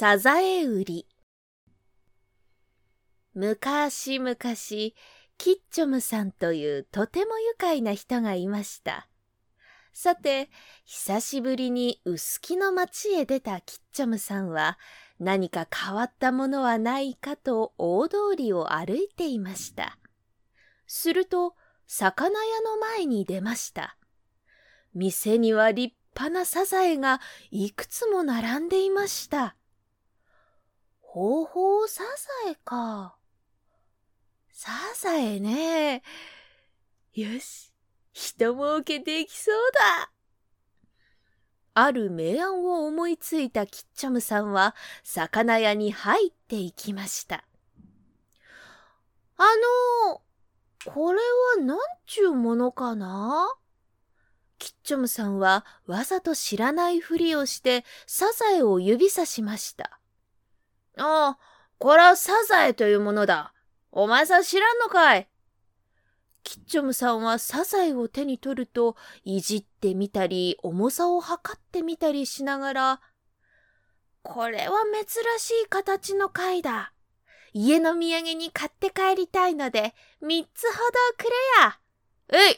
[0.00, 1.06] サザエ売り。
[3.34, 9.08] 昔々キッチョムさんというとても愉快な人がいました。
[9.92, 10.50] さて
[10.84, 14.78] 久しぶりに薄木の町へ出たキッチョムさんは
[15.18, 19.98] 何か変わったものはないかと大通りを歩いていました。
[20.86, 21.56] すると
[21.88, 23.96] 魚屋の前に出ました。
[24.94, 27.20] 店には立派なサザエが
[27.50, 29.56] いくつも並んでいました。
[31.10, 32.04] ほうほうサ
[32.44, 33.16] ザエか。
[34.52, 36.02] サザエね。
[37.14, 37.72] よし、
[38.12, 40.12] 人儲けできそうだ。
[41.72, 47.42] ある明暗を思いついたキッチョムさんは魚屋に入っていきました。
[49.38, 49.44] あ
[50.06, 50.20] の
[50.92, 51.20] これ
[51.56, 53.48] は何ちゅうものかな？
[54.58, 59.98] キッチョムさんはわざと知らないふりをしてサザエを指さしました。
[60.98, 61.38] ああ、
[61.78, 63.54] これはサザエというものだ。
[63.90, 65.28] お前さん知らんのかい？
[66.42, 73.00] キッチョムさんはサザエを手に取ると、いじってみたり、重さを測ってみたりしながら、
[74.22, 75.04] これは珍
[75.38, 76.92] しい形の貝だ。
[77.52, 81.30] 家の土産に買って帰りたいので、三つほどくれ
[81.62, 81.78] や。
[82.50, 82.56] えい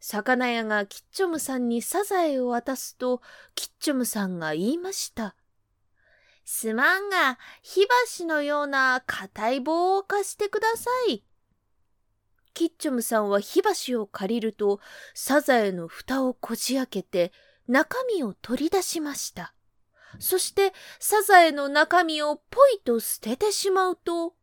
[0.00, 3.20] 魚屋がキッチョムさんにサザエを渡すと、
[3.54, 5.34] キッチョムさんが言いました。
[6.50, 11.22] すまんが、火箸のような硬い棒を貸してください。
[12.54, 14.80] キッチョムさんは火箸を借りると、
[15.12, 17.32] サザエの蓋をこじ開けて、
[17.68, 19.52] 中身を取り出しました。
[20.18, 24.34] そして、サザエの中身をポイと捨ててしまうと、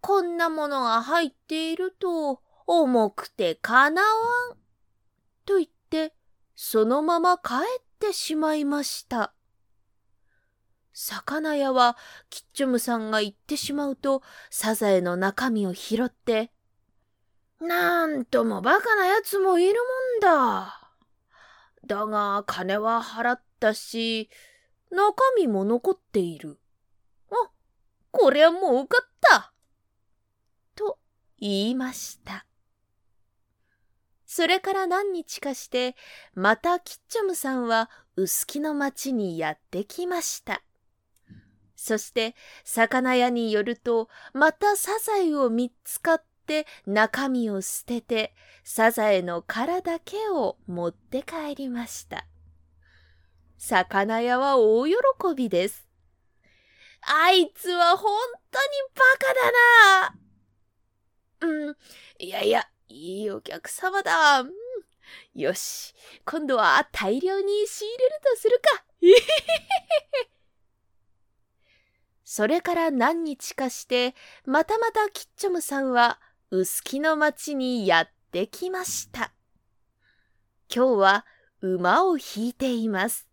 [0.00, 4.08] こんなものが入っていると、重くてかなわ
[4.54, 4.56] ん。
[5.44, 6.14] と言って、
[6.54, 9.34] そのまま帰ってしまいました。
[11.00, 11.96] 魚屋は
[12.28, 16.50] キッチョムさんが言ってしまうとサザエの中身を拾って、
[17.60, 20.90] なんともバカな奴もいるもんだ。
[21.86, 24.28] だが金は払ったし、
[24.90, 26.58] 中身も残っている。
[27.30, 27.48] あ、
[28.10, 29.52] こりゃもう受かった。
[30.74, 30.98] と
[31.38, 32.44] 言いました。
[34.26, 35.94] それから何日かして、
[36.34, 40.60] またキッチョムさんは薄木の町にやってきました。
[41.80, 42.34] そして
[42.64, 48.34] 魚屋によるとまたサザエを三つ買って中身を捨てて
[48.64, 52.26] サザエの殻だけを持って帰りました。
[53.58, 54.94] 魚屋は大喜
[55.36, 55.86] びです。
[57.02, 58.10] あいつは本
[58.50, 58.64] 当に
[58.96, 59.32] バカ
[61.46, 61.58] だな。
[61.68, 61.76] うん、
[62.18, 64.40] いやいや、いいお客様だ。
[64.40, 64.50] うん、
[65.36, 68.84] よし、今度は大量に仕入れるとするか。
[72.38, 74.14] それから何日かして、
[74.46, 76.20] またまたキッチョムさんは、
[76.52, 79.32] 薄木の町にやってきました。
[80.72, 81.26] 今日は
[81.62, 83.26] 馬を引いています。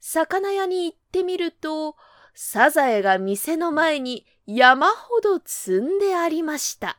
[0.00, 1.96] 魚屋に行ってみると、
[2.34, 6.98] サザエが店の前に山ほど積んでありました。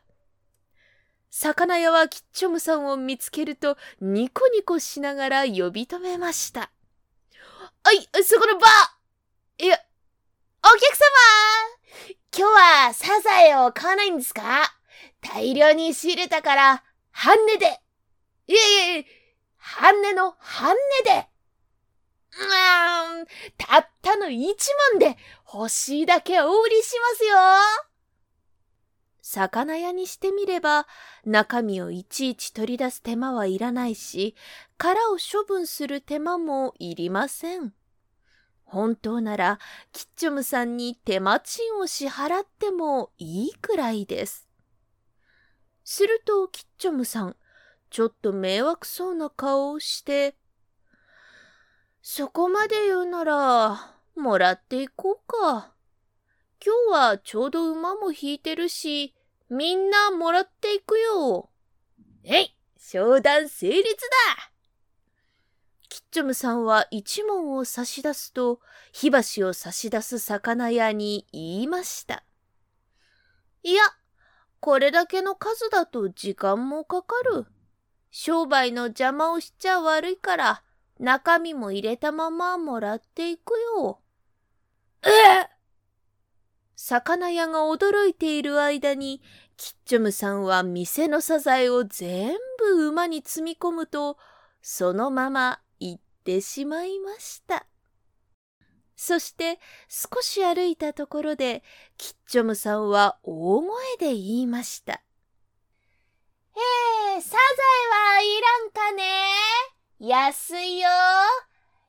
[1.30, 6.70] 魚屋はキッチョムさんを見つけるとニコニコしながら呼び止めました。
[7.82, 8.68] あい、そこのば
[9.58, 9.80] いや、
[10.66, 11.06] お客様
[12.92, 14.42] サザエを買わないんですか？
[15.20, 17.80] 大量に仕入れたから、半値で。
[18.46, 19.06] いえいえ、
[19.56, 21.28] 半値の半値で。
[22.38, 23.26] うーん、
[23.56, 24.54] たったの一
[24.92, 25.16] 万で
[25.52, 27.36] 欲しいだけお売りしますよ。
[29.22, 30.86] 魚屋にしてみれば、
[31.24, 34.36] 中身をいちいち取り出す手間はいらないし、
[34.78, 37.74] 殻を処分する手間もいりません。
[38.66, 39.58] 本当なら
[39.92, 44.48] キッチョムさんに手間賃を支払ってもいいくらいです。
[45.84, 47.36] するとキッチョムさん、
[47.90, 50.34] ちょっと迷惑そうな顔をして、
[52.02, 55.72] そこまで言うなら、もらっていこうか。
[56.64, 59.14] 今日はちょうど馬も引いてるし、
[59.48, 61.50] みんなもらっていくよ。
[62.24, 63.84] えい、商談成立
[64.36, 64.52] だ
[65.96, 68.60] キッチョムさんは一問を差し出すと、
[68.92, 72.22] 火箸を差し出す魚屋に言いました。
[73.62, 73.82] いや、
[74.60, 77.46] これだけの数だと時間もかかる。
[78.10, 80.62] 商売の邪魔をしちゃ悪いから、
[81.00, 84.02] 中身も入れたままもらっていくよ。
[85.02, 85.48] え？
[86.74, 89.22] 魚屋が驚いている間に、
[89.56, 94.18] キッチョムさんは店のサザエを全部馬に積み込むと、
[94.60, 95.60] そのまま
[96.26, 97.66] ってしまいました。
[98.96, 101.62] そして少し歩いたところで、
[101.96, 104.94] キッチョムさんは大声で言いました。
[106.56, 106.60] え
[107.14, 109.02] えー、サザエはいらんかね
[110.00, 110.88] 安いよ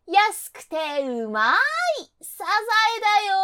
[0.06, 0.76] 安くて
[1.08, 3.36] うまいサザエだよ